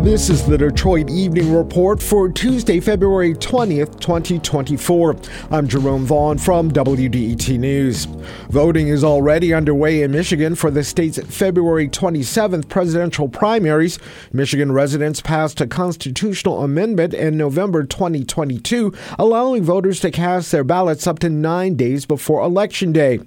[0.00, 5.16] This is the Detroit Evening Report for Tuesday, February 20th, 2024.
[5.50, 8.04] I'm Jerome Vaughn from WDET News.
[8.50, 13.98] Voting is already underway in Michigan for the state's February 27th presidential primaries.
[14.32, 21.06] Michigan residents passed a constitutional amendment in November 2022, allowing voters to cast their ballots
[21.06, 23.18] up to nine days before Election Day.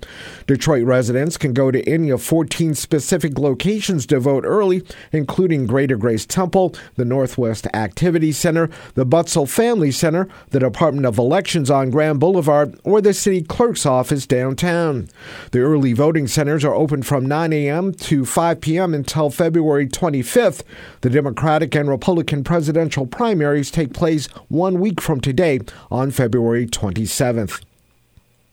[0.46, 5.98] Detroit residents can go to any of 14 specific locations to vote early, including Greater
[5.98, 6.59] Grace Temple
[6.96, 12.78] the Northwest Activity Center, the Butzel Family Center, the Department of Elections on Grand Boulevard,
[12.84, 15.08] or the city clerk's office downtown.
[15.52, 17.94] The early voting centers are open from 9 a.m.
[17.94, 18.94] to 5 p.m.
[18.94, 20.64] until February 25th.
[21.02, 27.62] The Democratic and Republican presidential primaries take place one week from today on February 27th.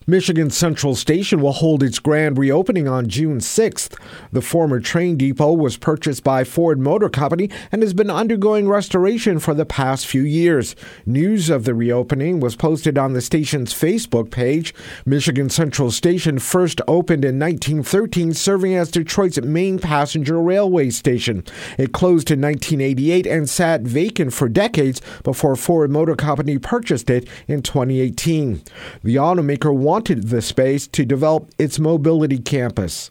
[0.09, 3.93] Michigan Central Station will hold its grand reopening on June 6th.
[4.31, 9.37] The former train depot was purchased by Ford Motor Company and has been undergoing restoration
[9.37, 10.77] for the past few years.
[11.05, 14.73] News of the reopening was posted on the station's Facebook page.
[15.05, 21.43] Michigan Central Station first opened in 1913, serving as Detroit's main passenger railway station.
[21.77, 27.27] It closed in 1988 and sat vacant for decades before Ford Motor Company purchased it
[27.49, 28.61] in 2018.
[29.03, 33.09] The automaker wanted wanted the space to develop its mobility campus.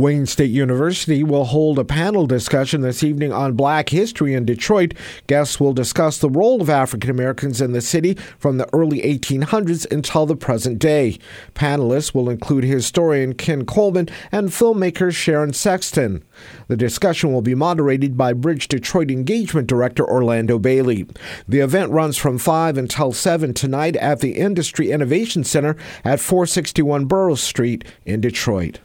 [0.00, 4.94] Wayne State University will hold a panel discussion this evening on black history in Detroit.
[5.26, 9.86] Guests will discuss the role of African Americans in the city from the early 1800s
[9.92, 11.18] until the present day.
[11.52, 16.24] Panelists will include historian Ken Coleman and filmmaker Sharon Sexton.
[16.68, 21.06] The discussion will be moderated by Bridge Detroit Engagement Director Orlando Bailey.
[21.46, 27.04] The event runs from 5 until 7 tonight at the Industry Innovation Center at 461
[27.04, 28.80] Burroughs Street in Detroit.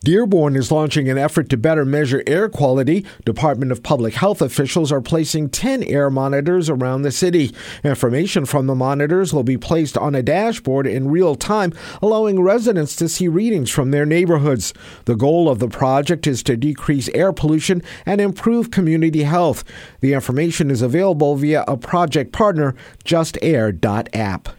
[0.00, 3.04] Dearborn is launching an effort to better measure air quality.
[3.24, 7.54] Department of Public Health officials are placing 10 air monitors around the city.
[7.82, 12.94] Information from the monitors will be placed on a dashboard in real time, allowing residents
[12.96, 14.74] to see readings from their neighborhoods.
[15.06, 19.64] The goal of the project is to decrease air pollution and improve community health.
[20.00, 24.55] The information is available via a project partner, justair.app.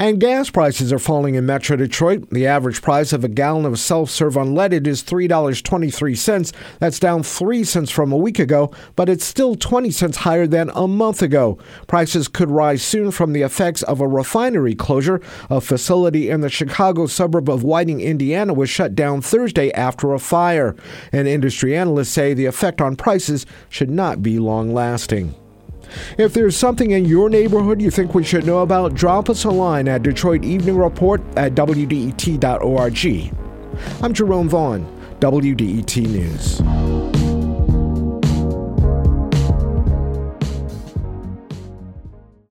[0.00, 2.30] And gas prices are falling in Metro Detroit.
[2.30, 6.52] The average price of a gallon of self serve unleaded is $3.23.
[6.78, 10.70] That's down 3 cents from a week ago, but it's still 20 cents higher than
[10.70, 11.58] a month ago.
[11.86, 15.20] Prices could rise soon from the effects of a refinery closure.
[15.50, 20.18] A facility in the Chicago suburb of Whiting, Indiana was shut down Thursday after a
[20.18, 20.74] fire.
[21.12, 25.34] And industry analysts say the effect on prices should not be long lasting.
[26.18, 29.50] If there's something in your neighborhood you think we should know about, drop us a
[29.50, 33.34] line at Detroit Evening Report at WDET.org.
[34.02, 34.86] I'm Jerome Vaughn,
[35.20, 37.29] WDET News.